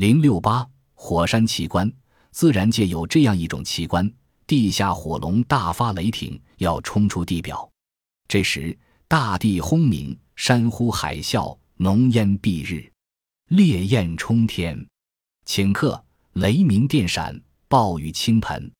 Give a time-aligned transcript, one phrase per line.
[0.00, 1.92] 零六八火山奇观，
[2.30, 4.10] 自然界有这样一种奇观：
[4.46, 7.70] 地下火龙大发雷霆，要冲出地表。
[8.26, 8.74] 这时，
[9.06, 12.90] 大地轰鸣，山呼海啸，浓烟蔽日，
[13.48, 14.88] 烈焰冲天，
[15.44, 17.38] 顷刻雷鸣电闪，
[17.68, 18.72] 暴雨倾盆。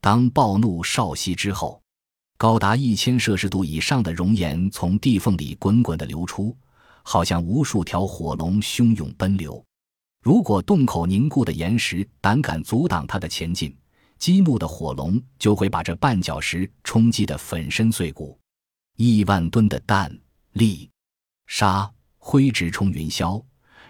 [0.00, 1.82] 当暴怒少息之后，
[2.38, 6.56] 高达一千摄氏度以上的熔岩从地缝里滚滚的流出，
[7.02, 9.60] 好像无数条火龙汹涌奔流。
[10.22, 13.74] 如果洞口凝固的岩石胆敢阻挡它的前进，
[14.18, 18.38] 激怒的火龙就会把这绊脚石冲击得粉身碎骨。
[18.96, 20.14] 亿万吨的氮、
[20.52, 20.86] 氯、
[21.46, 23.42] 沙、灰直冲云霄，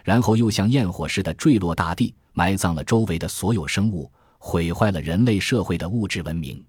[0.05, 6.63] 然后又像焰火似的坠落大地，埋葬了周围的所有生物，毁坏了人类社会的物质文明。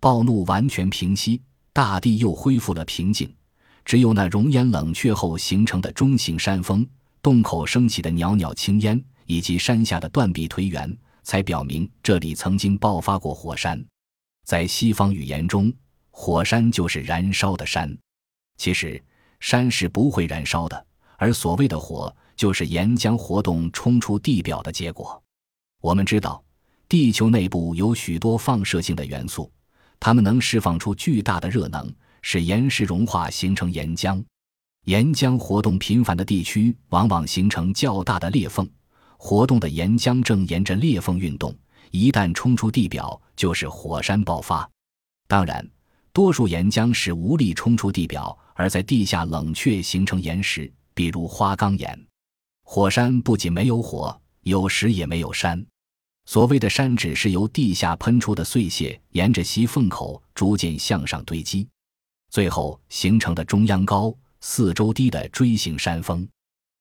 [0.00, 1.40] 暴怒完全平息，
[1.72, 3.32] 大地又恢复了平静，
[3.84, 6.84] 只有那熔岩冷却后形成的中型山峰。
[7.26, 13.84] 洞口升起的袅袅青烟，以及山下的断壁颓垣，才表明这里曾经爆发过火山。
[14.44, 15.74] 在西方语言中，
[16.12, 17.92] 火山就是燃烧的山。
[18.58, 19.02] 其实，
[19.40, 25.20] 山是不会燃烧的，而所谓的火，就是岩浆活动冲出地表的结果。
[25.82, 26.40] 我们知道，
[26.88, 29.50] 地球内部有许多放射性的元素，
[29.98, 34.22] 它们能释放出巨大的热能，使岩石融化形成岩浆。
[34.86, 38.68] 岩浆活动频繁的地区，往往形成较大的裂缝。
[39.16, 41.52] 活动的岩浆正沿着裂缝运动，
[41.90, 44.68] 一旦冲出地表，就是火山爆发。
[45.26, 45.68] 当然，
[46.12, 52.06] 多数岩浆是无力冲出地表，而在地下冷却形成岩石，比如花岗岩。
[52.62, 55.66] 火山不仅没有火，有时也没有山。
[56.26, 61.66] 所谓的山，只是由地下喷出的碎屑沿着隙缝口逐渐向上堆积，
[62.30, 64.14] 最后形成的中央高。
[64.40, 66.26] 四周低的锥形山峰，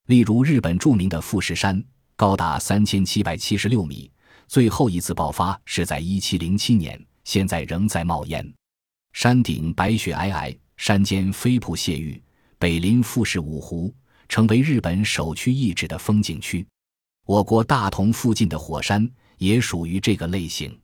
[0.07, 1.83] 例如日本著名的富士山，
[2.15, 4.11] 高达三千七百七十六米。
[4.47, 8.53] 最后一次爆发是在一七零七年，现在仍在冒烟。
[9.13, 12.21] 山顶白雪皑皑，山间飞瀑泻玉，
[12.59, 13.91] 北临富士五湖，
[14.29, 16.65] 成为日本首屈一指的风景区。
[17.25, 19.09] 我国大同附近的火山
[19.39, 20.77] 也属于这个类型。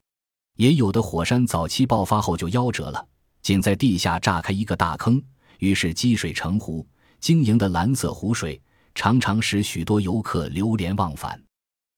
[0.58, 3.08] 也有的火山早期爆发后就夭折了，
[3.42, 5.22] 仅在地下炸开一个大坑。
[5.62, 6.84] 于是积水成湖，
[7.20, 8.60] 晶莹的蓝色湖水
[8.96, 11.40] 常常使许多游客流连忘返。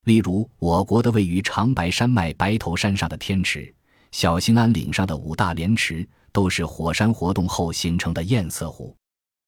[0.04, 3.74] 例如，我国的位于长白山脉白头山上的天池、
[4.12, 8.94] 小兴安岭上的五大连池，都是火山活动后形成的堰塞湖。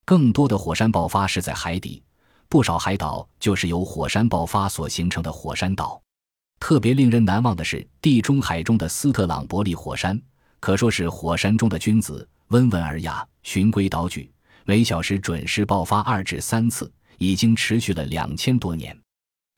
[0.06, 2.02] 更多的火山爆发是在海底，
[2.48, 6.02] 不少海岛就是由火山爆发所形成的火山岛。
[6.58, 10.18] 特别令人难忘的是地中海中的斯特朗伯利火山，
[10.62, 12.26] 可说是火山中的君子。
[12.50, 14.30] 温文尔雅，循规蹈矩，
[14.66, 19.00] 每小时准时爆发二至三次，已经持续了两千多年。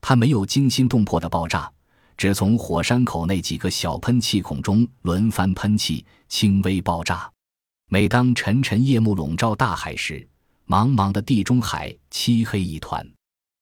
[0.02, 1.72] 它没有惊心动魄的爆炸，
[2.18, 7.32] 只从火山口那几个小喷气孔中轮番喷气，轻微爆炸。
[7.90, 10.28] 每当沉沉夜幕笼罩大海时，
[10.68, 13.10] 茫茫的地中海漆黑一团。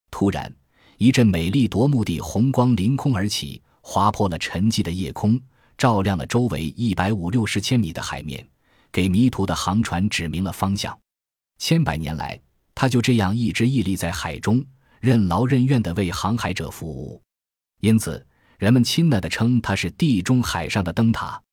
[0.09, 0.51] 突然，
[0.97, 5.39] 一阵美丽夺目的红光凌空而起，划破了沉寂的夜空，
[5.77, 8.45] 照亮了周围一百五六十千米的海面。
[8.95, 10.97] 给迷途的航船指明了方向，
[11.57, 12.39] 千百年来，
[12.73, 14.65] 它就这样一直屹立在海中，
[15.01, 17.21] 任劳任怨地为航海者服务。
[17.81, 18.25] 因此，
[18.57, 21.43] 人们亲昵地称它是地中海上的灯塔。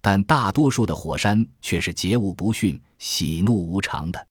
[0.00, 4.26] 但大多数的火山却是桀骜不驯、喜怒无常的，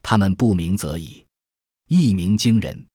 [0.00, 1.26] 他们不鸣则已，
[1.88, 2.86] 一鸣惊人。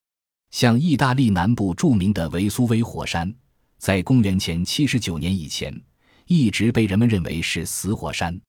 [0.51, 3.36] 像意大利南部著名的维苏威火山，
[3.80, 5.78] 在公元前七十九年以前，
[6.25, 8.40] 一直被人们认为是死火山。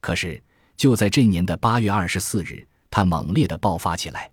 [0.00, 0.42] 可是，
[0.76, 4.30] 就在这年的八月二十四日，它猛烈地爆发起来。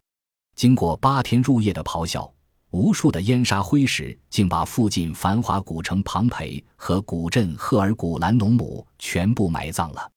[0.56, 2.34] 经过八天入夜的咆哮，
[2.72, 10.12] 无数的烟沙灰石竟把附近繁华古城庞培和古镇赫尔古兰农姆全部埋葬了。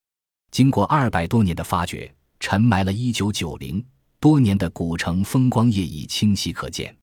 [0.51, 3.85] 经过二百多年的发掘，沉埋了一九九零
[4.19, 6.97] 多年的古城风光夜已清晰可见。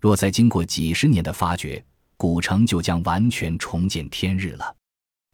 [0.00, 1.82] 若再经过几十年的发掘，
[2.16, 4.76] 古城就将完全重见天日了。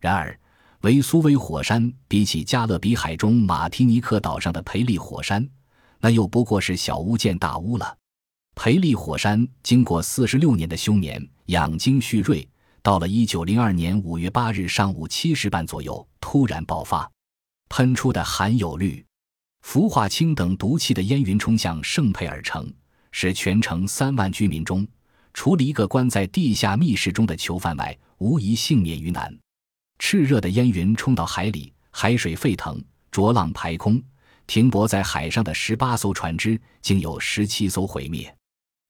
[0.00, 0.38] 然而，
[0.82, 5.46] 维苏威火山比起加勒比海中马提尼克岛上的培利火山，
[6.00, 7.98] 那又不过是小巫见大巫了。
[8.54, 12.48] 培利火山经过四十六年的休眠，养精蓄锐，
[12.80, 17.10] 到了一九零二年五月八日上午七时半左右，突然爆发，
[17.68, 19.04] 喷出的含有氯、
[19.60, 22.72] 氟化氢等毒气的烟云冲向圣佩尔城，
[23.12, 24.88] 使全城三万居民中，
[25.34, 29.38] 除了一个关在地下密室中的囚犯外，无一幸免于难。
[30.00, 32.82] 炽热的烟云冲到海里，海水沸腾，
[33.12, 34.02] 浊浪排空。
[34.46, 38.34] 停泊在海上的十八艘船只，竟有十七艘毁灭。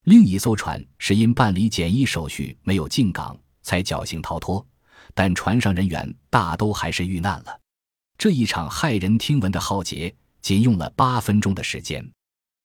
[0.04, 4.64] 另一艘船是因办理检疫手续没有进港，才侥幸逃脱，
[5.12, 7.60] 但船上人员大都还是遇难了。
[8.16, 12.08] 这一场骇人听闻的浩劫，仅用了八分钟的时间。